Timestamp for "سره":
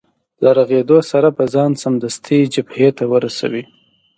1.11-1.27